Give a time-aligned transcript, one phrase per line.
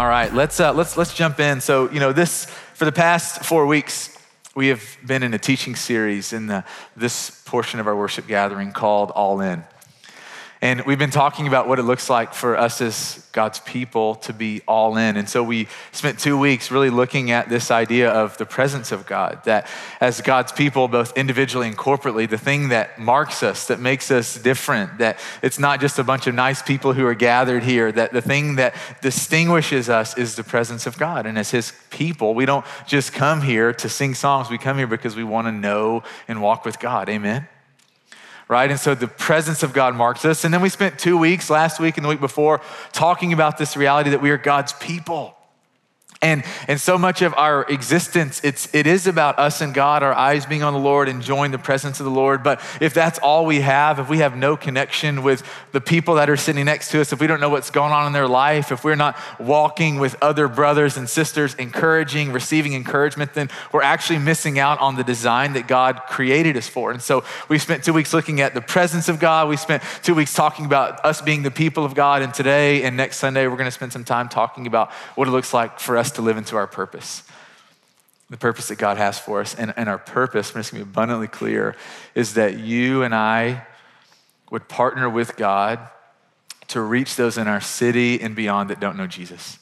[0.00, 1.60] All right, let's uh, let's let's jump in.
[1.60, 4.16] So you know this for the past four weeks,
[4.56, 6.64] we have been in a teaching series in the,
[6.96, 9.62] this portion of our worship gathering called All In.
[10.62, 14.34] And we've been talking about what it looks like for us as God's people to
[14.34, 15.16] be all in.
[15.16, 19.06] And so we spent two weeks really looking at this idea of the presence of
[19.06, 19.66] God, that
[20.02, 24.36] as God's people, both individually and corporately, the thing that marks us, that makes us
[24.36, 28.12] different, that it's not just a bunch of nice people who are gathered here, that
[28.12, 31.24] the thing that distinguishes us is the presence of God.
[31.24, 34.86] And as His people, we don't just come here to sing songs, we come here
[34.86, 37.08] because we want to know and walk with God.
[37.08, 37.48] Amen
[38.50, 38.68] right?
[38.68, 40.44] And so the presence of God marks us.
[40.44, 42.60] And then we spent two weeks, last week and the week before,
[42.92, 45.36] talking about this reality that we are God's people.
[46.22, 50.12] And, and so much of our existence, it's, it is about us and God, our
[50.12, 52.42] eyes being on the Lord, enjoying the presence of the Lord.
[52.42, 56.28] But if that's all we have, if we have no connection with the people that
[56.28, 58.70] are sitting next to us, if we don't know what's going on in their life,
[58.70, 64.18] if we're not walking with other brothers and sisters, encouraging, receiving encouragement, then we're actually
[64.18, 66.90] missing out on the design that God created us for.
[66.90, 69.48] And so we spent two weeks looking at the presence of God.
[69.48, 72.20] We spent two weeks talking about us being the people of God.
[72.20, 75.30] And today and next Sunday, we're going to spend some time talking about what it
[75.30, 77.22] looks like for us to live into our purpose.
[78.28, 79.54] The purpose that God has for us.
[79.54, 81.76] And, and our purpose, I'm just going to be abundantly clear,
[82.14, 83.66] is that you and I
[84.50, 85.80] would partner with God
[86.68, 89.58] to reach those in our city and beyond that don't know Jesus.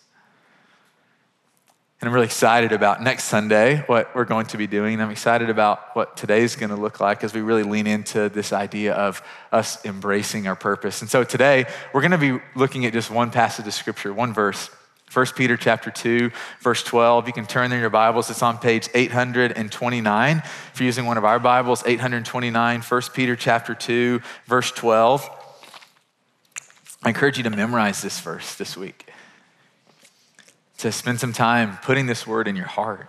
[2.01, 5.01] And I'm really excited about next Sunday, what we're going to be doing.
[5.01, 8.53] I'm excited about what today's going to look like as we really lean into this
[8.53, 11.01] idea of us embracing our purpose.
[11.01, 14.33] And so today, we're going to be looking at just one passage of scripture, one
[14.33, 14.71] verse.
[15.13, 17.27] 1 Peter chapter 2, verse 12.
[17.27, 18.29] You can turn there in your Bibles.
[18.31, 20.37] It's on page 829.
[20.39, 25.29] If you're using one of our Bibles, 829, 1 Peter chapter 2, verse 12.
[27.03, 29.11] I encourage you to memorize this verse this week.
[30.79, 33.09] To spend some time putting this word in your heart.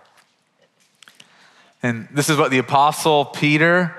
[1.82, 3.96] And this is what the apostle Peter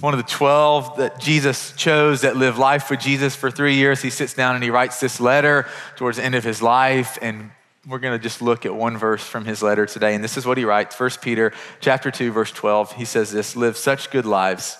[0.00, 4.00] one of the 12 that Jesus chose that lived life with Jesus for three years.
[4.00, 7.18] He sits down and he writes this letter towards the end of his life.
[7.20, 7.50] And
[7.86, 10.14] we're going to just look at one verse from his letter today.
[10.14, 12.92] And this is what he writes 1 Peter chapter 2, verse 12.
[12.94, 14.78] He says this live such good lives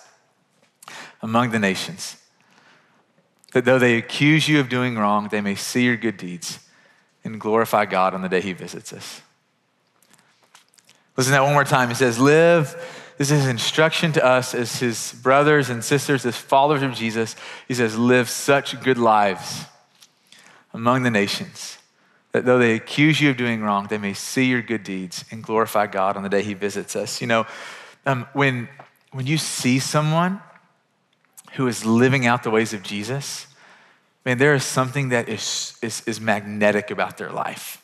[1.21, 2.17] among the nations
[3.53, 6.59] that though they accuse you of doing wrong, they may see your good deeds
[7.23, 9.23] and glorify God on the day he visits us.
[11.17, 11.89] Listen to that one more time.
[11.89, 12.75] He says, live
[13.17, 17.37] this is instruction to us as his brothers and sisters, as followers of Jesus.
[17.69, 19.65] He says, live such good lives
[20.73, 21.79] among the nations
[22.35, 25.41] that though they accuse you of doing wrong, they may see your good deeds and
[25.41, 27.21] glorify God on the day he visits us.
[27.21, 27.47] You know,
[28.07, 28.69] um, when,
[29.13, 30.41] when you see someone
[31.53, 33.47] who is living out the ways of Jesus,
[34.25, 37.81] man, there is something that is, is, is magnetic about their life.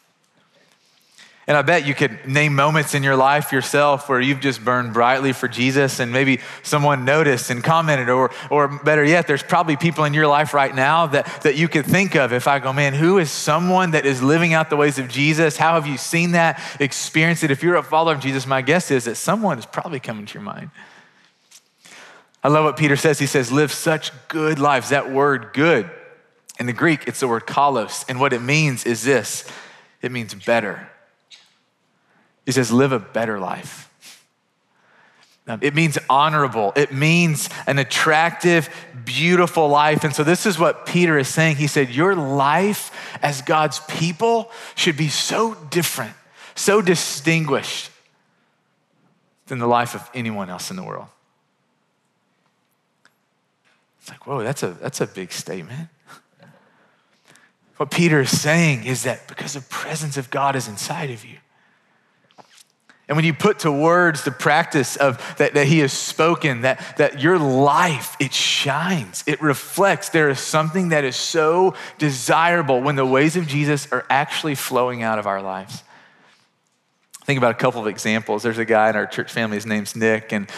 [1.46, 4.92] And I bet you could name moments in your life yourself where you've just burned
[4.92, 9.76] brightly for Jesus and maybe someone noticed and commented, or, or better yet, there's probably
[9.76, 12.32] people in your life right now that, that you could think of.
[12.32, 15.56] If I go, man, who is someone that is living out the ways of Jesus?
[15.56, 17.50] How have you seen that, experienced it?
[17.50, 20.34] If you're a follower of Jesus, my guess is that someone is probably coming to
[20.34, 20.70] your mind.
[22.44, 23.18] I love what Peter says.
[23.18, 24.90] He says, live such good lives.
[24.90, 25.90] That word good,
[26.60, 28.04] in the Greek, it's the word kalos.
[28.08, 29.50] And what it means is this
[30.02, 30.89] it means better.
[32.50, 33.88] He says, live a better life.
[35.60, 36.72] It means honorable.
[36.74, 38.68] It means an attractive,
[39.04, 40.02] beautiful life.
[40.02, 41.56] And so, this is what Peter is saying.
[41.56, 46.14] He said, Your life as God's people should be so different,
[46.54, 47.90] so distinguished
[49.46, 51.08] than the life of anyone else in the world.
[54.00, 55.88] It's like, whoa, that's a, that's a big statement.
[57.76, 61.38] What Peter is saying is that because the presence of God is inside of you,
[63.10, 66.96] and when you put to words the practice of that, that he has spoken, that,
[66.96, 70.10] that your life, it shines, it reflects.
[70.10, 75.02] There is something that is so desirable when the ways of Jesus are actually flowing
[75.02, 75.82] out of our lives.
[77.24, 78.44] Think about a couple of examples.
[78.44, 80.48] There's a guy in our church family, his name's Nick, and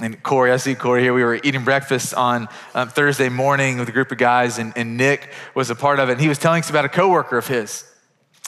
[0.00, 1.12] and Corey, I see Corey here.
[1.12, 4.96] We were eating breakfast on um, Thursday morning with a group of guys, and, and
[4.96, 6.12] Nick was a part of it.
[6.12, 7.84] And he was telling us about a coworker of his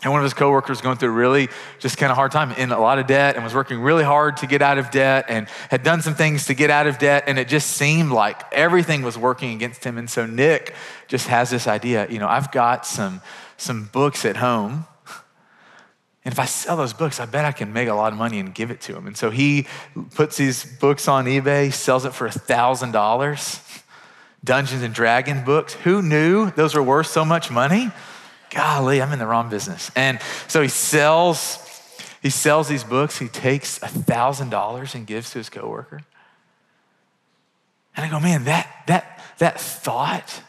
[0.02, 2.72] and one of his coworkers going through a really just kind of hard time in
[2.72, 5.48] a lot of debt and was working really hard to get out of debt and
[5.70, 7.24] had done some things to get out of debt.
[7.28, 9.98] And it just seemed like everything was working against him.
[9.98, 10.74] And so Nick
[11.06, 13.20] just has this idea, you know, I've got some,
[13.56, 14.86] some books at home.
[16.24, 18.40] And if I sell those books, I bet I can make a lot of money
[18.40, 19.06] and give it to him.
[19.06, 19.66] And so he
[20.14, 23.82] puts these books on eBay, sells it for $1,000.
[24.44, 25.74] Dungeons and Dragon books.
[25.74, 27.92] Who knew those were worth so much money?
[28.52, 29.90] Golly, I'm in the wrong business.
[29.96, 31.58] And so he sells,
[32.22, 33.18] he sells these books.
[33.18, 36.02] He takes $1,000 and gives to his coworker.
[37.96, 40.42] And I go, man, that, that, that thought,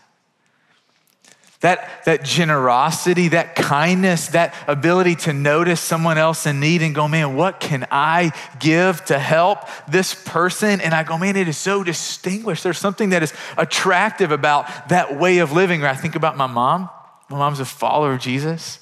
[1.61, 7.07] that, that generosity, that kindness, that ability to notice someone else in need and go,
[7.07, 10.81] man, what can I give to help this person?
[10.81, 12.63] And I go, man, it is so distinguished.
[12.63, 15.83] There's something that is attractive about that way of living.
[15.83, 16.89] Or I think about my mom.
[17.33, 18.77] My mom's a follower of Jesus.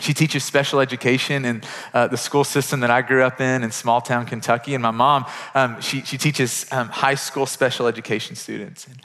[0.00, 1.62] She teaches special education in
[1.92, 4.74] uh, the school system that I grew up in in small town Kentucky.
[4.74, 5.24] And my mom,
[5.54, 8.88] um, she, she teaches um, high school special education students.
[8.88, 9.00] And,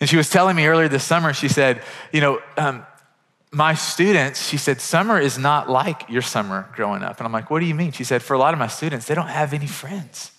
[0.00, 1.80] and, she was telling me earlier this summer, she said,
[2.12, 2.84] You know, um,
[3.52, 7.18] my students, she said, summer is not like your summer growing up.
[7.18, 7.92] And I'm like, What do you mean?
[7.92, 10.32] She said, For a lot of my students, they don't have any friends.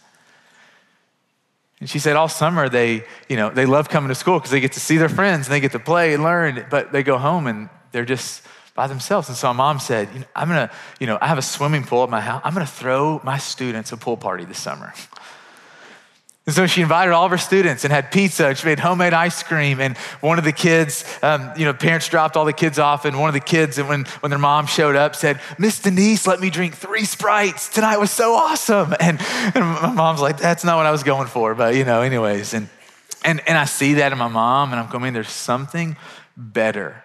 [1.80, 4.60] And she said all summer they, you know, they love coming to school because they
[4.60, 7.18] get to see their friends and they get to play and learn, but they go
[7.18, 8.44] home and they're just
[8.74, 9.28] by themselves.
[9.28, 12.22] And so mom said, I'm gonna, you know, I have a swimming pool at my
[12.22, 12.42] house.
[12.44, 14.94] I'm gonna throw my students a pool party this summer.
[16.48, 18.56] And so she invited all of her students and had pizza.
[18.56, 19.82] She made homemade ice cream.
[19.82, 23.04] And one of the kids, um, you know, parents dropped all the kids off.
[23.04, 26.26] And one of the kids, and when, when their mom showed up, said, Miss Denise,
[26.26, 27.68] let me drink three Sprites.
[27.68, 28.96] Tonight was so awesome.
[29.08, 29.20] And,
[29.56, 31.54] and my mom's like, that's not what I was going for.
[31.54, 32.54] But, you know, anyways.
[32.54, 32.70] And,
[33.26, 34.72] and, and I see that in my mom.
[34.72, 35.98] And I'm going, there's something
[36.38, 37.04] better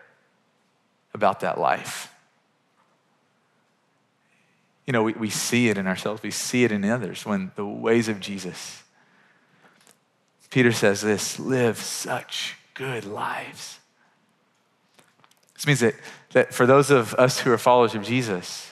[1.14, 2.12] about that life.
[4.86, 7.66] You know, we, we see it in ourselves, we see it in others when the
[7.66, 8.81] ways of Jesus.
[10.52, 13.80] Peter says this live such good lives.
[15.54, 15.94] This means that,
[16.32, 18.70] that for those of us who are followers of Jesus,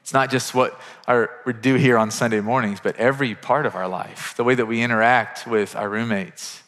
[0.00, 3.76] it's not just what our, we do here on Sunday mornings, but every part of
[3.76, 6.64] our life, the way that we interact with our roommates,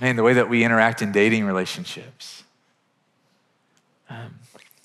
[0.00, 2.44] man, the way that we interact in dating relationships,
[4.08, 4.38] um,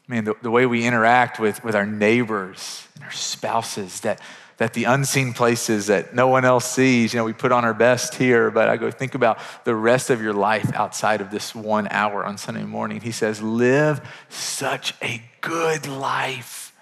[0.09, 4.19] man, the, the way we interact with, with our neighbors and our spouses, that,
[4.57, 7.73] that the unseen places that no one else sees, you know, we put on our
[7.73, 11.53] best here, but I go think about the rest of your life outside of this
[11.53, 13.01] one hour on Sunday morning.
[13.01, 16.73] He says, live such a good life.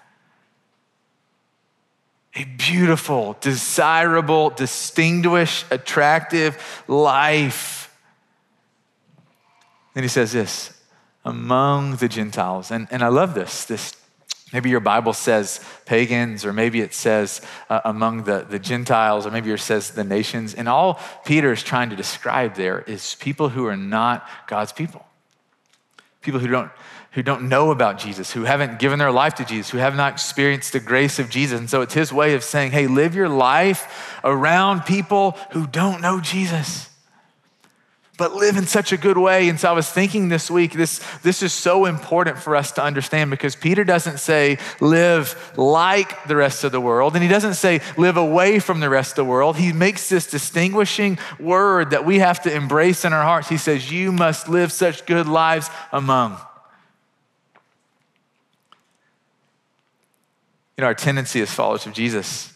[2.36, 7.96] A beautiful, desirable, distinguished, attractive life.
[9.94, 10.80] Then he says this
[11.24, 12.70] among the Gentiles.
[12.70, 13.64] And, and I love this.
[13.64, 13.96] This
[14.54, 19.30] maybe your Bible says pagans, or maybe it says uh, among the, the Gentiles, or
[19.30, 20.54] maybe it says the nations.
[20.54, 25.04] And all Peter is trying to describe there is people who are not God's people.
[26.22, 26.70] People who don't
[27.12, 30.14] who don't know about Jesus, who haven't given their life to Jesus, who have not
[30.14, 31.60] experienced the grace of Jesus.
[31.60, 36.00] And so it's his way of saying, hey, live your life around people who don't
[36.00, 36.88] know Jesus
[38.16, 39.48] but live in such a good way.
[39.48, 42.82] And so I was thinking this week, this, this is so important for us to
[42.82, 47.54] understand because Peter doesn't say live like the rest of the world, and he doesn't
[47.54, 49.56] say live away from the rest of the world.
[49.56, 53.48] He makes this distinguishing word that we have to embrace in our hearts.
[53.48, 56.38] He says, You must live such good lives among.
[60.76, 62.52] You know, our tendency as followers of Jesus,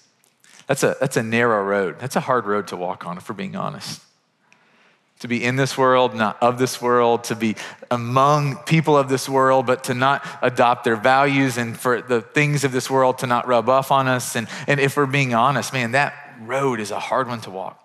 [0.69, 1.99] that's a, that's a narrow road.
[1.99, 4.03] That's a hard road to walk on, if we're being honest
[5.21, 7.57] to be in this world, not of this world, to be
[7.91, 12.65] among people of this world, but to not adopt their values and for the things
[12.65, 14.37] of this world to not rub off on us.
[14.37, 17.85] And, and if we're being honest, man, that road is a hard one to walk.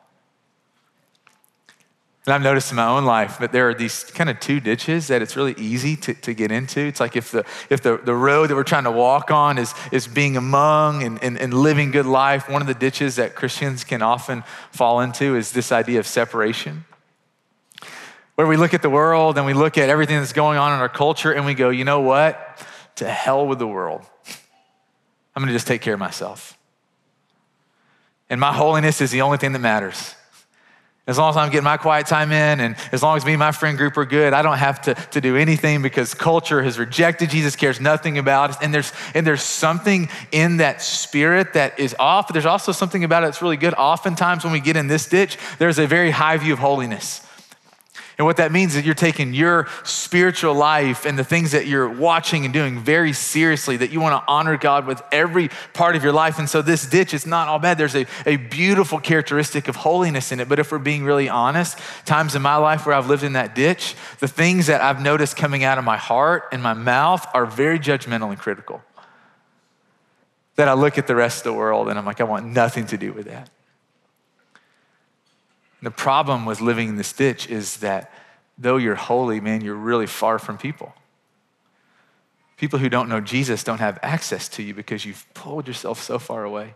[2.25, 5.07] And I've noticed in my own life that there are these kind of two ditches
[5.07, 6.79] that it's really easy to, to get into.
[6.79, 9.73] It's like if the if the, the road that we're trying to walk on is,
[9.91, 13.83] is being among and, and, and living good life, one of the ditches that Christians
[13.83, 16.85] can often fall into is this idea of separation
[18.35, 20.79] where we look at the world and we look at everything that's going on in
[20.79, 22.65] our culture and we go, you know what?
[22.95, 24.01] To hell with the world.
[25.35, 26.57] I'm gonna just take care of myself.
[28.29, 30.15] And my holiness is the only thing that matters.
[31.05, 33.39] As long as I'm getting my quiet time in, and as long as me and
[33.39, 36.79] my friend group are good, I don't have to, to do anything because culture has
[36.79, 38.57] rejected Jesus, cares nothing about us.
[38.61, 42.31] And there's, and there's something in that spirit that is off.
[42.31, 43.73] There's also something about it that's really good.
[43.73, 47.19] Oftentimes, when we get in this ditch, there's a very high view of holiness.
[48.17, 51.89] And what that means is you're taking your spiritual life and the things that you're
[51.89, 56.03] watching and doing very seriously, that you want to honor God with every part of
[56.03, 56.37] your life.
[56.37, 57.77] And so this ditch is not all bad.
[57.77, 60.47] There's a, a beautiful characteristic of holiness in it.
[60.47, 63.55] But if we're being really honest, times in my life where I've lived in that
[63.55, 67.45] ditch, the things that I've noticed coming out of my heart and my mouth are
[67.45, 68.83] very judgmental and critical.
[70.55, 72.85] That I look at the rest of the world and I'm like, I want nothing
[72.87, 73.49] to do with that.
[75.83, 78.09] The problem with living in this ditch is that
[78.57, 80.93] though you're holy, man, you're really far from people.
[82.55, 86.19] People who don't know Jesus don't have access to you because you've pulled yourself so
[86.19, 86.75] far away.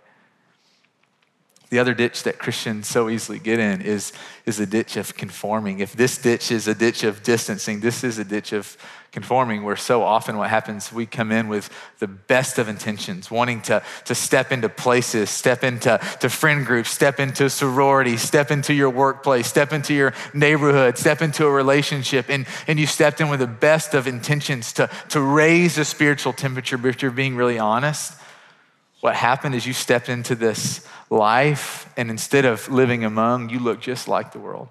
[1.70, 4.14] The other ditch that Christians so easily get in is,
[4.46, 5.80] is a ditch of conforming.
[5.80, 8.78] If this ditch is a ditch of distancing, this is a ditch of
[9.12, 11.70] conforming, where so often what happens, we come in with
[12.00, 16.92] the best of intentions, wanting to, to step into places, step into to friend groups,
[16.92, 22.30] step into sorority, step into your workplace, step into your neighborhood, step into a relationship,
[22.30, 26.32] and, and you stepped in with the best of intentions to, to raise the spiritual
[26.32, 28.14] temperature, but if you're being really honest,
[29.02, 33.80] what happened is you stepped into this life, and instead of living among, you look
[33.80, 34.70] just like the world.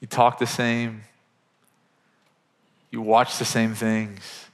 [0.00, 1.02] You talk the same,
[2.90, 4.46] you watch the same things.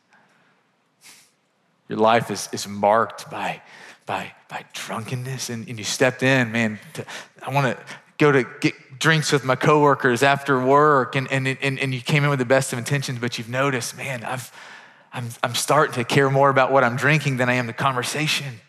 [1.89, 3.63] Your life is, is marked by,
[4.07, 6.81] by, by drunkenness, and, and you stepped in, man.
[6.95, 7.05] To,
[7.41, 7.85] I want to
[8.19, 12.25] go to get drinks with my coworkers after work, and, and, and, and you came
[12.25, 14.51] in with the best of intentions, but you've noticed, man, I've,
[15.17, 18.61] I'm, I'm starting to care more about what I'm drinking than I am the conversation.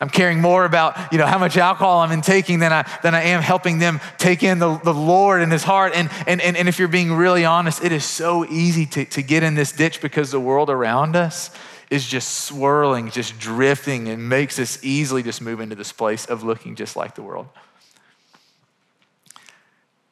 [0.00, 3.24] I'm caring more about, you know, how much alcohol I'm intaking than I, than I
[3.24, 5.92] am helping them take in the, the Lord and his heart.
[5.94, 9.20] And, and, and, and if you're being really honest, it is so easy to, to
[9.20, 11.50] get in this ditch because the world around us
[11.90, 16.42] is just swirling, just drifting, and makes us easily just move into this place of
[16.42, 17.48] looking just like the world.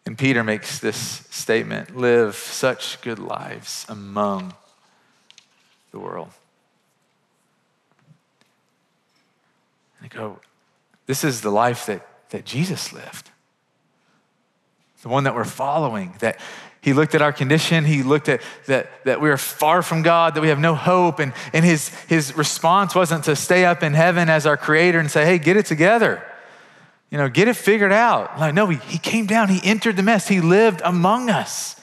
[0.08, 0.96] And Peter makes this
[1.28, 4.54] statement live such good lives among
[5.90, 6.30] the world.
[10.00, 10.40] And I go,
[11.04, 13.28] this is the life that, that Jesus lived.
[15.02, 16.40] The one that we're following, that
[16.80, 20.36] he looked at our condition, he looked at that, that we are far from God,
[20.36, 21.18] that we have no hope.
[21.18, 25.10] And, and his, his response wasn't to stay up in heaven as our creator and
[25.10, 26.24] say, hey, get it together.
[27.10, 28.38] You know, get it figured out.
[28.38, 31.74] Like, no, he, he came down, he entered the mess, he lived among us.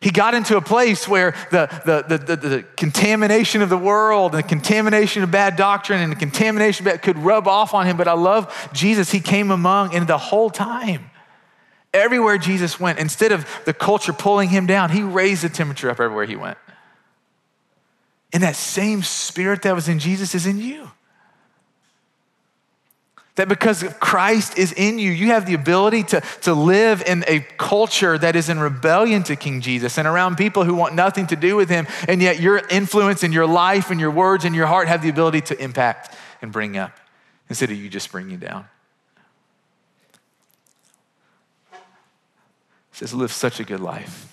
[0.00, 4.34] He got into a place where the, the, the, the, the contamination of the world
[4.34, 7.96] and the contamination of bad doctrine and the contamination that could rub off on him.
[7.96, 9.12] But I love Jesus.
[9.12, 11.10] He came among and the whole time.
[11.94, 16.00] Everywhere Jesus went, instead of the culture pulling him down, he raised the temperature up
[16.00, 16.58] everywhere he went.
[18.32, 20.90] And that same spirit that was in Jesus is in you.
[23.36, 27.40] That because Christ is in you, you have the ability to, to live in a
[27.56, 31.36] culture that is in rebellion to King Jesus and around people who want nothing to
[31.36, 31.86] do with him.
[32.08, 35.08] And yet your influence and your life and your words and your heart have the
[35.08, 36.92] ability to impact and bring up
[37.48, 38.66] instead of you just bringing down.
[41.70, 41.78] He
[42.98, 44.30] says, live such a good life.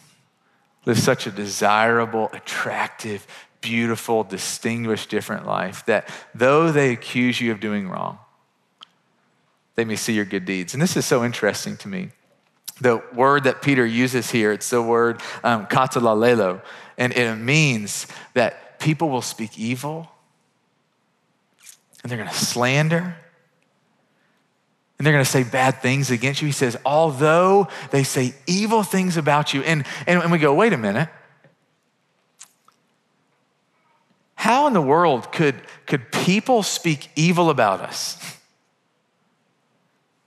[0.86, 3.25] Live such a desirable, attractive,
[3.62, 8.18] beautiful, distinguished, different life that though they accuse you of doing wrong,
[9.80, 10.74] they may see your good deeds.
[10.74, 12.10] And this is so interesting to me.
[12.82, 16.62] The word that Peter uses here, it's the word um, katalalelo,
[16.98, 20.10] and it means that people will speak evil
[22.04, 23.16] and they're going to slander
[24.98, 26.48] and they're going to say bad things against you.
[26.48, 29.64] He says, although they say evil things about you.
[29.64, 31.08] And, and, and we go, wait a minute.
[34.36, 35.56] How in the world could,
[35.86, 38.36] could people speak evil about us?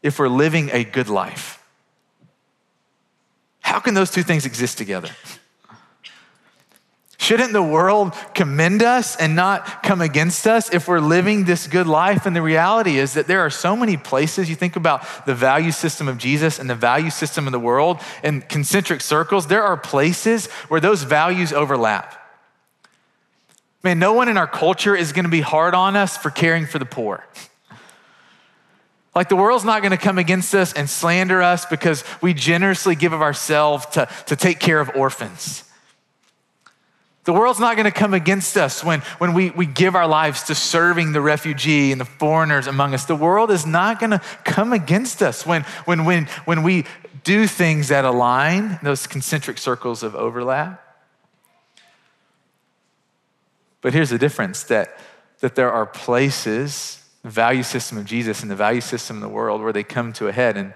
[0.03, 1.63] if we're living a good life?
[3.61, 5.11] How can those two things exist together?
[7.23, 11.87] Shouldn't the world commend us and not come against us if we're living this good
[11.87, 12.27] life?
[12.27, 14.51] And the reality is that there are so many places.
[14.51, 18.01] You think about the value system of Jesus and the value system of the world
[18.25, 22.19] and concentric circles, there are places where those values overlap.
[23.85, 26.67] Man, no one in our culture is going to be hard on us for caring
[26.67, 27.25] for the poor.
[29.15, 32.95] Like the world's not going to come against us and slander us because we generously
[32.95, 35.65] give of ourselves to, to take care of orphans.
[37.25, 40.45] The world's not going to come against us when, when we, we give our lives
[40.45, 43.05] to serving the refugee and the foreigners among us.
[43.05, 46.85] The world is not going to come against us when, when, when, when we
[47.23, 50.83] do things that align, those concentric circles of overlap.
[53.83, 54.99] But here's the difference that,
[55.41, 59.29] that there are places the value system of Jesus and the value system of the
[59.29, 60.75] world where they come to a head and,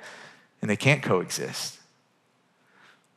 [0.62, 1.78] and they can't coexist.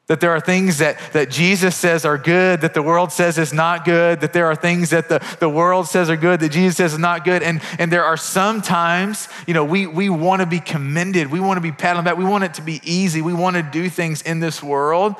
[0.07, 3.53] That there are things that, that Jesus says are good, that the world says is
[3.53, 6.77] not good, that there are things that the, the world says are good, that Jesus
[6.77, 7.43] says is not good.
[7.43, 11.31] And, and there are sometimes, you know, we, we want to be commended.
[11.31, 12.17] We want to be patted on the back.
[12.17, 13.21] We want it to be easy.
[13.21, 15.13] We want to do things in this world.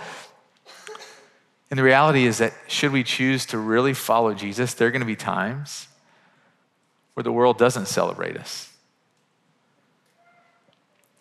[1.69, 5.01] And the reality is that should we choose to really follow Jesus, there are going
[5.01, 5.88] to be times
[7.19, 8.71] where the world doesn't celebrate us,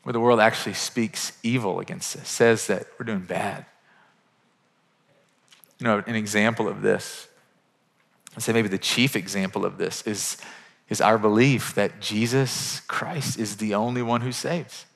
[0.05, 3.67] where the world actually speaks evil against us, says that we're doing bad.
[5.81, 7.27] You know, an example of this,
[8.37, 10.37] I'd say maybe the chief example of this is,
[10.89, 14.87] is our belief that Jesus Christ is the only one who saves.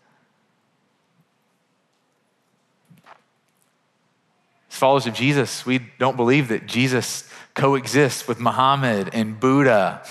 [4.70, 10.04] As followers of Jesus, we don't believe that Jesus coexists with Muhammad and Buddha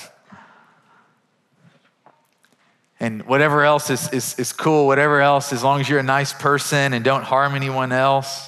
[3.01, 6.33] and whatever else is, is, is cool, whatever else, as long as you're a nice
[6.33, 8.47] person and don't harm anyone else.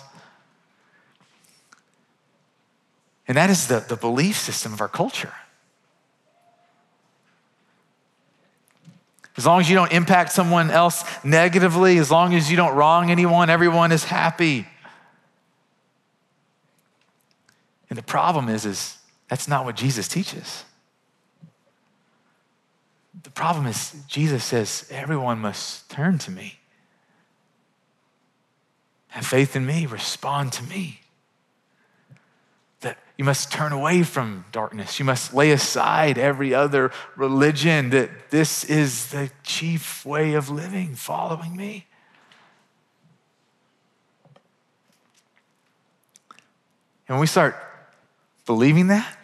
[3.28, 5.34] And that is the, the belief system of our culture.
[9.38, 13.10] As long as you don't impact someone else negatively, as long as you don't wrong
[13.10, 14.68] anyone, everyone is happy.
[17.90, 20.64] And the problem is, is that's not what Jesus teaches.
[23.24, 26.60] The problem is, Jesus says, everyone must turn to me.
[29.08, 31.00] Have faith in me, respond to me.
[32.82, 35.00] That you must turn away from darkness.
[35.00, 40.96] You must lay aside every other religion, that this is the chief way of living,
[40.96, 41.88] following me.
[47.08, 47.56] And when we start
[48.46, 49.18] believing that,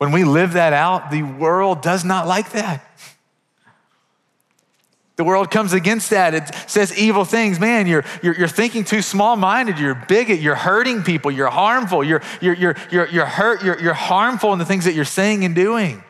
[0.00, 2.82] when we live that out, the world does not like that.
[5.16, 6.32] The world comes against that.
[6.32, 7.60] It says evil things.
[7.60, 9.78] Man, you're, you're, you're thinking too small minded.
[9.78, 10.40] You're bigot.
[10.40, 11.30] You're hurting people.
[11.30, 12.02] You're harmful.
[12.02, 13.62] You're, you're, you're, you're, you're hurt.
[13.62, 16.02] You're, you're harmful in the things that you're saying and doing.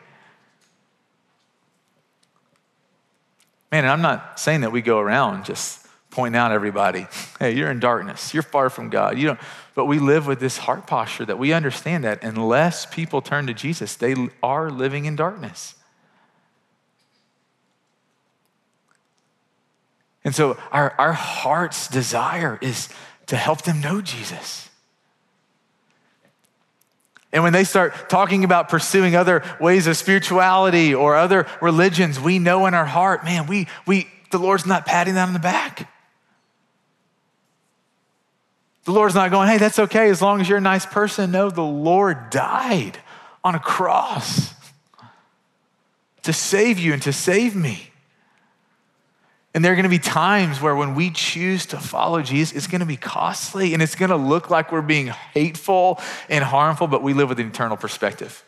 [3.73, 7.07] Man, and I'm not saying that we go around just pointing out everybody,
[7.39, 8.33] hey, you're in darkness.
[8.33, 9.17] You're far from God.
[9.17, 9.39] You don't,
[9.73, 13.53] but we live with this heart posture that we understand that unless people turn to
[13.53, 15.75] Jesus, they are living in darkness.
[20.23, 22.89] And so our, our heart's desire is
[23.27, 24.69] to help them know Jesus.
[27.33, 32.39] And when they start talking about pursuing other ways of spirituality or other religions, we
[32.39, 35.89] know in our heart, man, we, we, the Lord's not patting them on the back.
[38.85, 41.31] The Lord's not going, hey, that's okay as long as you're a nice person.
[41.31, 42.97] No, the Lord died
[43.43, 44.53] on a cross
[46.23, 47.91] to save you and to save me.
[49.53, 52.67] And there are going to be times where when we choose to follow Jesus, it's
[52.67, 56.87] going to be costly and it's going to look like we're being hateful and harmful,
[56.87, 58.45] but we live with an eternal perspective.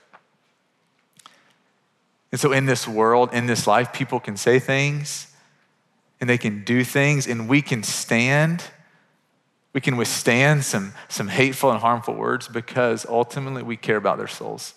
[2.32, 5.28] And so, in this world, in this life, people can say things
[6.19, 8.63] and they can do things, and we can stand
[9.73, 14.27] we can withstand some, some hateful and harmful words because ultimately we care about their
[14.27, 14.75] souls.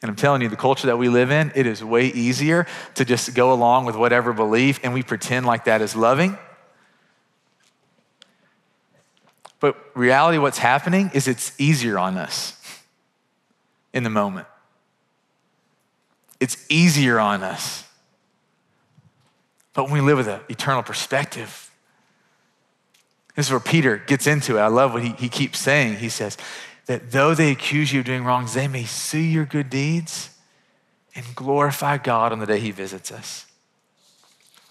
[0.00, 3.04] And I'm telling you, the culture that we live in, it is way easier to
[3.04, 6.38] just go along with whatever belief and we pretend like that is loving.
[9.60, 12.54] But reality, what's happening is it's easier on us
[13.92, 14.46] in the moment.
[16.40, 17.84] It's easier on us.
[19.74, 21.67] But when we live with an eternal perspective,
[23.38, 24.60] this is where Peter gets into it.
[24.60, 25.98] I love what he, he keeps saying.
[25.98, 26.36] He says
[26.86, 30.30] that though they accuse you of doing wrongs, they may see your good deeds
[31.14, 33.46] and glorify God on the day he visits us.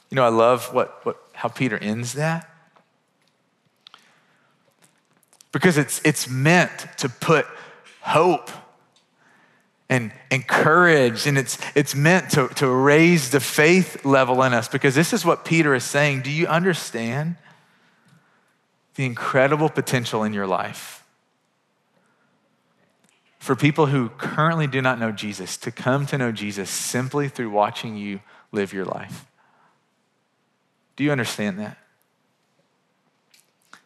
[0.10, 2.50] You know, I love what, what, how Peter ends that.
[5.54, 7.46] Because it's, it's meant to put
[8.02, 8.52] hope
[9.88, 14.68] and, and courage, and it's, it's meant to, to raise the faith level in us.
[14.68, 16.24] Because this is what Peter is saying.
[16.24, 17.38] Do you understand
[18.98, 21.04] the incredible potential in your life
[23.38, 27.50] for people who currently do not know Jesus to come to know Jesus simply through
[27.52, 28.20] watching you
[28.52, 29.26] live your life.
[30.96, 31.78] Do you understand that?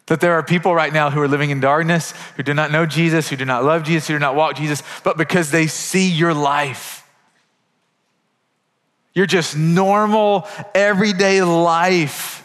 [0.06, 2.86] That there are people right now who are living in darkness, who do not know
[2.86, 6.08] Jesus, who do not love Jesus, who do not walk Jesus, but because they see
[6.08, 7.06] your life.
[9.14, 12.41] You're just normal, everyday life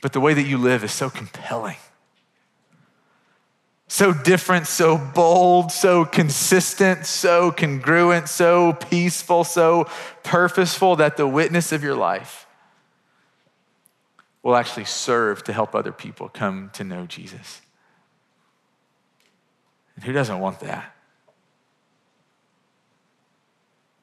[0.00, 1.76] but the way that you live is so compelling.
[3.88, 9.88] So different, so bold, so consistent, so congruent, so peaceful, so
[10.22, 12.46] purposeful that the witness of your life
[14.42, 17.60] will actually serve to help other people come to know Jesus.
[19.96, 20.94] And who doesn't want that?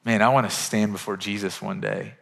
[0.04, 2.14] Man, I want to stand before Jesus one day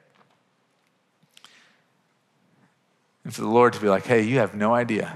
[3.27, 5.13] And for the Lord to be like, hey, you have no idea.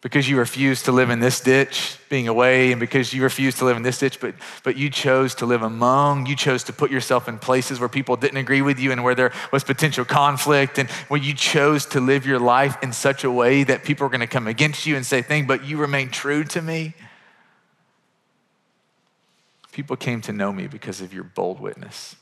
[0.00, 3.66] because you refuse to live in this ditch, being away, and because you refuse to
[3.66, 6.90] live in this ditch, but, but you chose to live among, you chose to put
[6.90, 10.78] yourself in places where people didn't agree with you and where there was potential conflict,
[10.78, 14.10] and where you chose to live your life in such a way that people are
[14.10, 16.94] going to come against you and say things, but you remain true to me.
[19.70, 22.16] People came to know me because of your bold witness.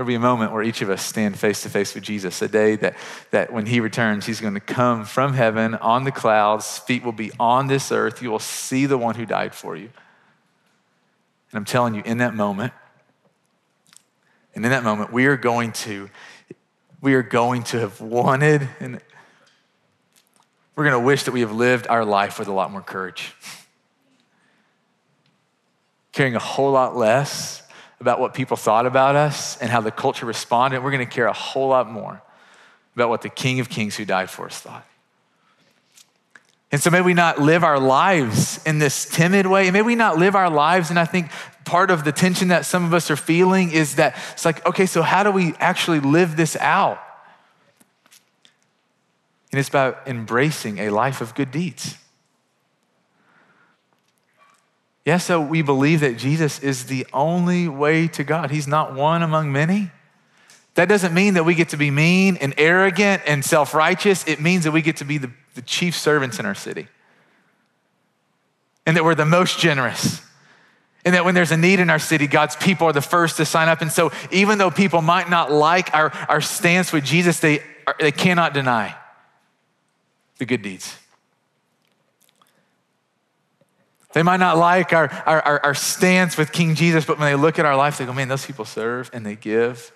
[0.00, 2.48] There'll be a moment where each of us stand face to face with Jesus, a
[2.48, 2.96] day that,
[3.32, 7.12] that when he returns, he's going to come from heaven on the clouds, feet will
[7.12, 8.22] be on this earth.
[8.22, 9.90] You will see the one who died for you.
[11.50, 12.72] And I'm telling you, in that moment,
[14.54, 16.08] and in that moment, we are going to,
[17.02, 19.02] we are going to have wanted, and
[20.76, 23.34] we're going to wish that we have lived our life with a lot more courage.
[26.12, 27.64] Caring a whole lot less
[28.00, 30.82] about what people thought about us and how the culture responded.
[30.82, 32.22] We're going to care a whole lot more
[32.94, 34.86] about what the King of Kings who died for us thought.
[36.72, 39.66] And so may we not live our lives in this timid way.
[39.66, 40.90] And may we not live our lives.
[40.90, 41.30] And I think
[41.64, 44.86] part of the tension that some of us are feeling is that it's like, okay,
[44.86, 47.00] so how do we actually live this out?
[49.52, 51.96] And it's about embracing a life of good deeds.
[55.04, 58.50] Yes, so we believe that Jesus is the only way to God.
[58.50, 59.90] He's not one among many.
[60.74, 64.26] That doesn't mean that we get to be mean and arrogant and self righteous.
[64.26, 66.88] It means that we get to be the, the chief servants in our city.
[68.86, 70.22] And that we're the most generous.
[71.04, 73.46] And that when there's a need in our city, God's people are the first to
[73.46, 73.80] sign up.
[73.80, 77.62] And so, even though people might not like our, our stance with Jesus, they,
[77.98, 78.94] they cannot deny
[80.38, 80.96] the good deeds.
[84.12, 87.60] They might not like our, our, our, stance with King Jesus, but when they look
[87.60, 89.92] at our life, they go, man, those people serve and they give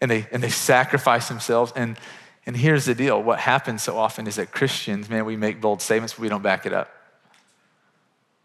[0.00, 1.72] and they, and they sacrifice themselves.
[1.74, 1.98] And,
[2.44, 5.80] and here's the deal what happens so often is that Christians, man, we make bold
[5.80, 6.90] statements, but we don't back it up.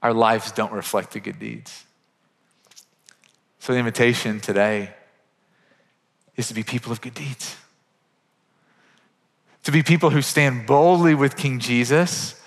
[0.01, 1.83] Our lives don't reflect the good deeds.
[3.59, 4.93] So the invitation today
[6.37, 7.57] is to be people of good deeds,
[9.63, 12.40] to be people who stand boldly with King Jesus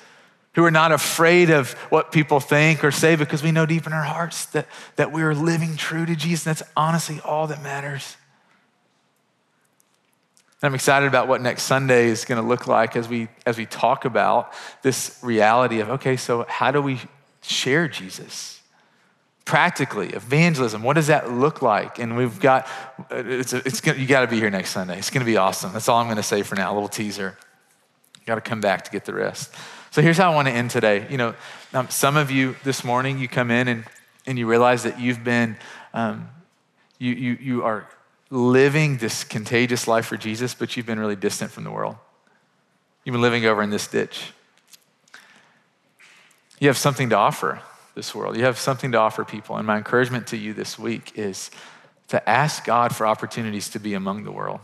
[0.55, 3.93] who are not afraid of what people think or say because we know deep in
[3.93, 6.47] our hearts that, that we are living true to Jesus.
[6.47, 8.17] And that's honestly all that matters.
[10.63, 13.59] And I'm excited about what next Sunday is going to look like as we, as
[13.59, 17.01] we talk about this reality of okay, so how do we
[17.43, 18.63] share Jesus?
[19.45, 21.99] Practically, evangelism, what does that look like?
[21.99, 22.67] And we've got,
[23.11, 24.97] uh, it's, it's gonna, you got to be here next Sunday.
[24.97, 25.73] It's going to be awesome.
[25.73, 27.37] That's all I'm going to say for now, a little teaser.
[28.25, 29.53] Got to come back to get the rest.
[29.95, 31.07] So here's how I want to end today.
[31.09, 31.35] You know,
[31.73, 33.85] um, some of you this morning, you come in and,
[34.27, 35.57] and you realize that you've been,
[35.93, 36.31] um,
[36.99, 37.89] you, you, you are
[38.29, 41.95] living this contagious life for Jesus, but you've been really distant from the world.
[43.05, 44.33] You've been living over in this ditch.
[46.59, 47.63] You have something to offer
[47.95, 48.37] this world.
[48.37, 49.59] You have something to offer people.
[49.59, 51.53] And my encouragement to you this week is
[52.09, 54.59] to ask God for opportunities to be among the world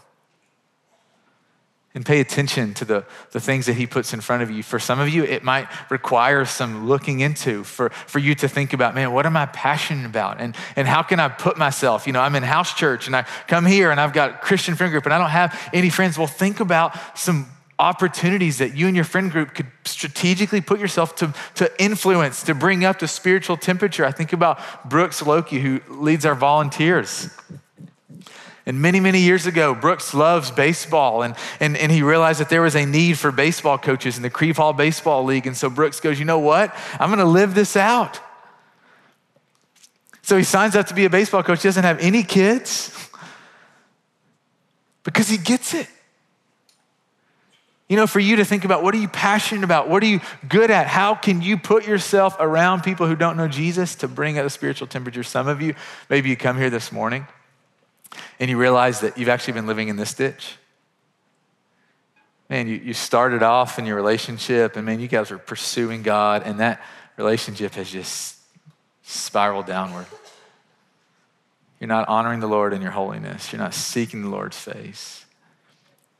[1.92, 4.62] and pay attention to the, the things that he puts in front of you.
[4.62, 8.72] For some of you, it might require some looking into for, for you to think
[8.72, 10.40] about, man, what am I passionate about?
[10.40, 12.06] And, and how can I put myself?
[12.06, 14.76] You know, I'm in house church and I come here and I've got a Christian
[14.76, 16.16] friend group and I don't have any friends.
[16.16, 17.48] Well, think about some
[17.80, 22.54] opportunities that you and your friend group could strategically put yourself to, to influence, to
[22.54, 24.04] bring up the spiritual temperature.
[24.04, 27.30] I think about Brooks Loki, who leads our volunteers.
[28.66, 32.62] And many, many years ago, Brooks loves baseball, and, and, and he realized that there
[32.62, 35.46] was a need for baseball coaches in the Crieve Hall Baseball League.
[35.46, 36.74] And so Brooks goes, You know what?
[36.98, 38.20] I'm going to live this out.
[40.22, 43.10] So he signs up to be a baseball coach, he doesn't have any kids
[45.04, 45.88] because he gets it.
[47.88, 49.88] You know, for you to think about what are you passionate about?
[49.88, 50.86] What are you good at?
[50.86, 54.50] How can you put yourself around people who don't know Jesus to bring up a
[54.50, 55.24] spiritual temperature?
[55.24, 55.74] Some of you,
[56.08, 57.26] maybe you come here this morning
[58.38, 60.56] and you realize that you've actually been living in this ditch.
[62.48, 66.42] Man, you, you started off in your relationship, and man, you guys were pursuing God,
[66.44, 66.82] and that
[67.16, 68.36] relationship has just
[69.02, 70.06] spiraled downward.
[71.78, 75.24] You're not honoring the Lord in your holiness, you're not seeking the Lord's face.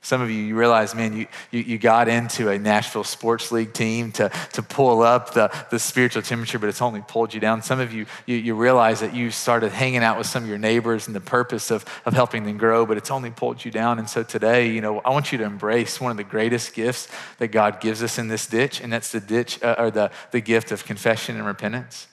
[0.02, 3.74] Some of you, you realize, man, you, you, you, got into a Nashville Sports League
[3.74, 7.60] team to, to pull up the, the spiritual temperature, but it's only pulled you down.
[7.60, 10.56] Some of you, you, you realize that you started hanging out with some of your
[10.56, 13.98] neighbors and the purpose of, of helping them grow, but it's only pulled you down.
[13.98, 17.08] And so today, you know, I want you to embrace one of the greatest gifts
[17.36, 20.40] that God gives us in this ditch, and that's the ditch, uh, or the, the
[20.40, 22.08] gift of confession and repentance.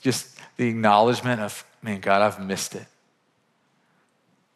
[0.00, 2.86] Just the acknowledgement of, man, God, I've missed it.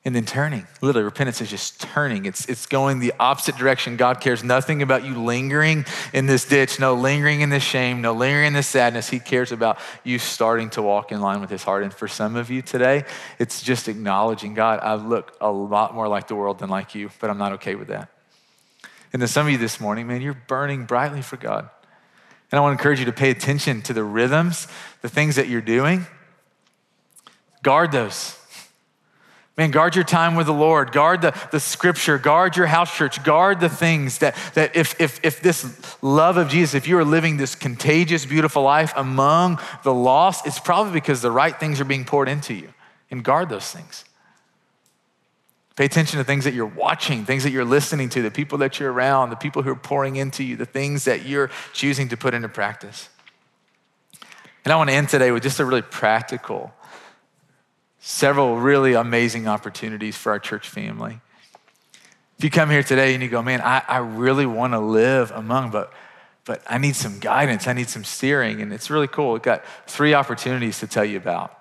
[0.05, 0.67] And then turning.
[0.81, 2.25] Literally, repentance is just turning.
[2.25, 3.97] It's, it's going the opposite direction.
[3.97, 8.13] God cares nothing about you lingering in this ditch, no lingering in this shame, no
[8.13, 9.09] lingering in this sadness.
[9.09, 11.85] He cares about you starting to walk in line with his heart.
[11.85, 13.05] And for some of you today,
[13.39, 17.11] it's just acknowledging God, I look a lot more like the world than like you,
[17.21, 18.09] but I'm not okay with that.
[19.13, 21.69] And then some of you this morning, man, you're burning brightly for God.
[22.51, 24.67] And I want to encourage you to pay attention to the rhythms,
[25.01, 26.07] the things that you're doing.
[27.63, 28.37] Guard those
[29.59, 30.93] Man, guard your time with the Lord.
[30.93, 32.17] Guard the, the scripture.
[32.17, 33.23] Guard your house church.
[33.23, 37.05] Guard the things that, that if, if, if this love of Jesus, if you are
[37.05, 41.85] living this contagious, beautiful life among the lost, it's probably because the right things are
[41.85, 42.73] being poured into you.
[43.11, 44.07] And guard those things.
[45.77, 48.81] Pay attention to things that you're watching, things that you're listening to, the people that
[48.81, 52.17] you're around, the people who are pouring into you, the things that you're choosing to
[52.17, 53.11] put into practice.
[54.65, 56.73] And I want to end today with just a really practical
[58.05, 61.21] several really amazing opportunities for our church family.
[62.37, 65.31] If you come here today and you go, man, I, I really want to live
[65.31, 65.93] among, but
[66.45, 69.33] but I need some guidance, I need some steering, and it's really cool.
[69.33, 71.57] We've got three opportunities to tell you about.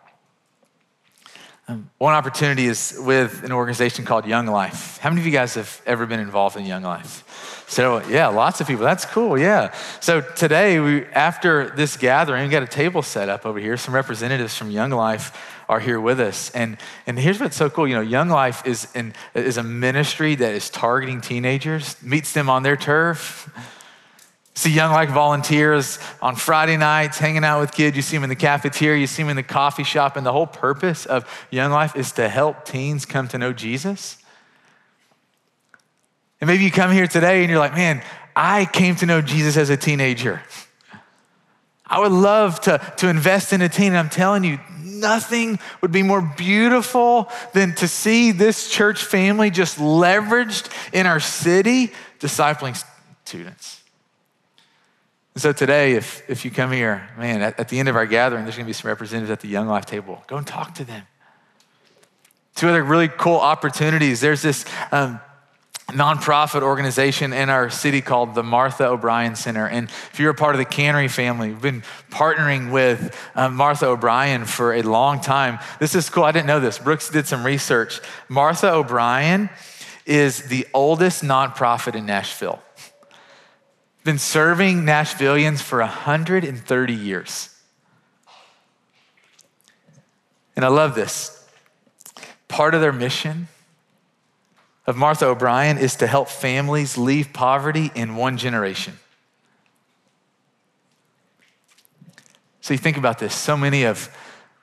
[1.67, 4.97] Um, one opportunity is with an organization called Young Life.
[4.97, 7.63] How many of you guys have ever been involved in Young Life?
[7.67, 8.83] So, yeah, lots of people.
[8.83, 9.37] That's cool.
[9.37, 9.71] Yeah.
[9.99, 13.77] So, today, we, after this gathering, we got a table set up over here.
[13.77, 16.51] Some representatives from Young Life are here with us.
[16.51, 16.75] And,
[17.07, 17.87] and here's what's so cool.
[17.87, 22.49] You know, Young Life is, in, is a ministry that is targeting teenagers, meets them
[22.49, 23.49] on their turf.
[24.53, 27.95] See Young Life volunteers on Friday nights hanging out with kids.
[27.95, 30.17] You see them in the cafeteria, you see them in the coffee shop.
[30.17, 34.17] And the whole purpose of Young Life is to help teens come to know Jesus.
[36.41, 38.03] And maybe you come here today and you're like, man,
[38.35, 40.41] I came to know Jesus as a teenager.
[41.87, 43.87] I would love to, to invest in a teen.
[43.87, 44.59] And I'm telling you,
[45.01, 51.19] nothing would be more beautiful than to see this church family just leveraged in our
[51.19, 52.81] city, discipling
[53.25, 53.81] students.
[55.33, 58.05] And so today, if, if you come here, man, at, at the end of our
[58.05, 60.23] gathering, there's going to be some representatives at the Young Life table.
[60.27, 61.03] Go and talk to them.
[62.55, 64.19] Two other really cool opportunities.
[64.19, 65.19] There's this um,
[65.91, 69.67] nonprofit organization in our city called the Martha O'Brien Center.
[69.67, 73.87] And if you're a part of the Cannery family, we've been partnering with um, Martha
[73.87, 75.59] O'Brien for a long time.
[75.79, 76.23] This is cool.
[76.23, 76.79] I didn't know this.
[76.79, 77.99] Brooks did some research.
[78.29, 79.49] Martha O'Brien
[80.05, 82.61] is the oldest nonprofit in Nashville.
[84.03, 87.49] Been serving Nashvillians for 130 years.
[90.55, 91.47] And I love this.
[92.47, 93.47] Part of their mission
[94.91, 98.99] of Martha O'Brien is to help families leave poverty in one generation.
[102.59, 104.13] So you think about this, so many of,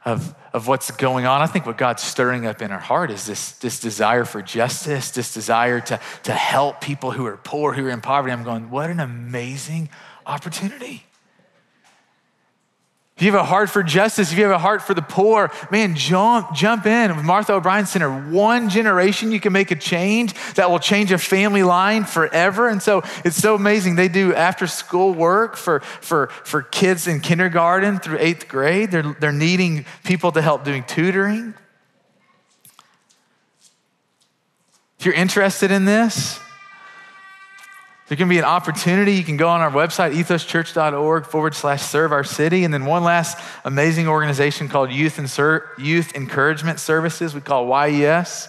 [0.05, 3.25] of, of what's going on, I think what God's stirring up in our heart is
[3.25, 7.87] this, this desire for justice, this desire to, to help people who are poor, who
[7.87, 8.31] are in poverty.
[8.31, 9.89] I'm going, what an amazing
[10.27, 11.05] opportunity.
[13.19, 15.51] If you have a heart for justice, if you have a heart for the poor,
[15.73, 17.17] man, jump, jump in.
[17.17, 21.19] With Martha O'Brien Center, one generation, you can make a change that will change a
[21.19, 22.69] family line forever.
[22.69, 23.97] And so it's so amazing.
[23.97, 28.93] They do after school work for, for, for kids in kindergarten through eighth grade.
[28.93, 31.55] They're, they're needing people to help doing tutoring.
[35.01, 36.39] If you're interested in this,
[38.09, 39.13] there can be an opportunity.
[39.13, 42.65] You can go on our website, ethoschurch.org forward slash serve our city.
[42.65, 48.49] And then one last amazing organization called Youth, Insur- Youth Encouragement Services, we call YES.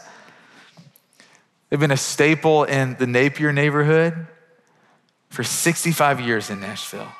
[1.70, 4.28] They've been a staple in the Napier neighborhood
[5.30, 7.12] for 65 years in Nashville.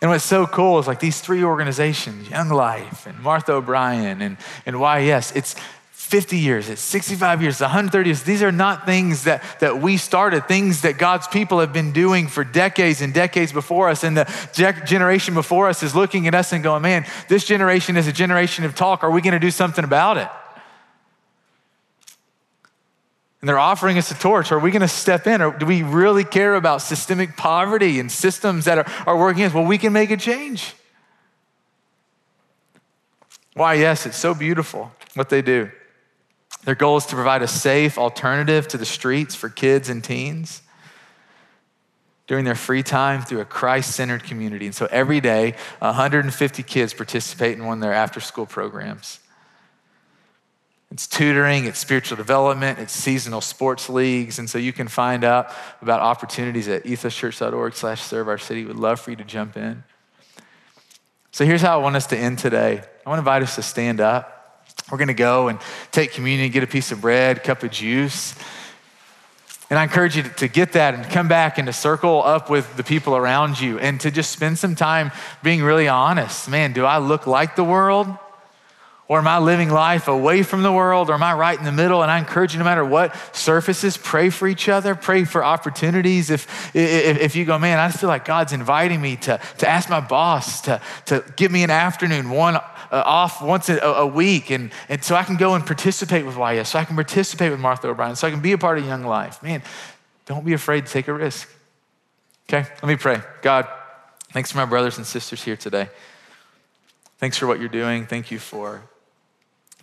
[0.00, 4.36] And what's so cool is like these three organizations, Young Life and Martha O'Brien and,
[4.66, 5.54] and YES, it's
[6.02, 8.22] 50 years, it's 65 years, 130 years.
[8.22, 12.28] These are not things that, that we started, things that God's people have been doing
[12.28, 14.04] for decades and decades before us.
[14.04, 14.24] And the
[14.84, 18.64] generation before us is looking at us and going, man, this generation is a generation
[18.64, 19.02] of talk.
[19.02, 20.28] Are we going to do something about it?
[23.40, 24.52] And they're offering us a torch.
[24.52, 25.40] Are we going to step in?
[25.40, 29.54] Or do we really care about systemic poverty and systems that are, are working against?
[29.54, 30.74] Well, we can make a change.
[33.54, 35.70] Why, yes, it's so beautiful what they do.
[36.64, 40.62] Their goal is to provide a safe alternative to the streets for kids and teens
[42.26, 44.66] during their free time through a Christ centered community.
[44.66, 49.18] And so every day, 150 kids participate in one of their after school programs.
[50.92, 54.38] It's tutoring, it's spiritual development, it's seasonal sports leagues.
[54.38, 58.64] And so you can find out about opportunities at ethoschurch.org slash serve our city.
[58.64, 59.84] We'd love for you to jump in.
[61.32, 62.82] So here's how I want us to end today.
[63.06, 64.31] I want to invite us to stand up.
[64.92, 65.58] We're going to go and
[65.90, 68.34] take communion, get a piece of bread, cup of juice.
[69.70, 72.76] And I encourage you to get that and come back and to circle up with
[72.76, 75.10] the people around you and to just spend some time
[75.42, 76.46] being really honest.
[76.46, 78.06] Man, do I look like the world?
[79.08, 81.10] Or am I living life away from the world?
[81.10, 82.02] Or am I right in the middle?
[82.02, 86.30] And I encourage you, no matter what surfaces, pray for each other, pray for opportunities.
[86.30, 89.90] If, if, if you go, man, I feel like God's inviting me to, to ask
[89.90, 92.58] my boss to, to give me an afternoon, one
[92.92, 96.36] uh, off once a, a, week, and, and so I can go and participate with
[96.36, 98.84] YS, so I can participate with Martha O'Brien, so I can be a part of
[98.84, 99.42] Young Life.
[99.42, 99.62] Man,
[100.26, 101.48] don't be afraid to take a risk.
[102.48, 103.22] Okay, let me pray.
[103.40, 103.66] God,
[104.32, 105.88] thanks for my brothers and sisters here today.
[107.16, 108.06] Thanks for what you're doing.
[108.06, 108.82] Thank you for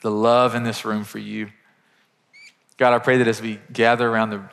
[0.01, 1.49] the love in this room for you.
[2.77, 4.43] God, I pray that as we gather around the,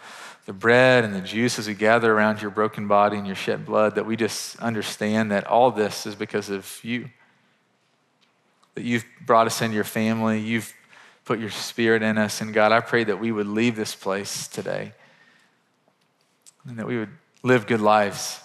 [0.46, 3.66] the bread and the juice, as we gather around your broken body and your shed
[3.66, 7.10] blood, that we just understand that all this is because of you.
[8.76, 10.72] That you've brought us into your family, you've
[11.24, 12.40] put your spirit in us.
[12.40, 14.92] And God, I pray that we would leave this place today
[16.66, 17.10] and that we would
[17.42, 18.40] live good lives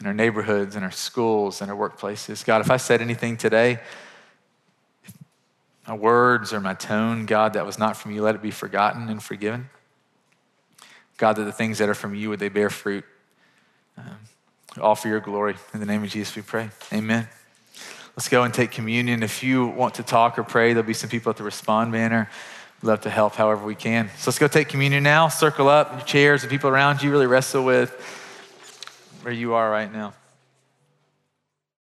[0.00, 2.44] in our neighborhoods, in our schools, in our workplaces.
[2.44, 3.78] God, if I said anything today,
[5.86, 9.08] my words or my tone, God, that was not from you, let it be forgotten
[9.08, 9.70] and forgiven.
[11.16, 13.04] God, that the things that are from you, would they bear fruit?
[13.96, 14.18] Um,
[14.80, 15.54] all for your glory.
[15.74, 16.70] In the name of Jesus, we pray.
[16.92, 17.28] Amen.
[18.16, 19.22] Let's go and take communion.
[19.22, 22.28] If you want to talk or pray, there'll be some people at the respond banner.
[22.82, 24.10] We'd love to help however we can.
[24.18, 25.28] So let's go take communion now.
[25.28, 27.90] Circle up your chairs, the people around you, really wrestle with
[29.22, 30.12] where you are right now.